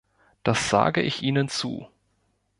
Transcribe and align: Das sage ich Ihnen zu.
Das 0.41 0.67
sage 0.69 1.03
ich 1.03 1.21
Ihnen 1.21 1.47
zu. 1.47 1.87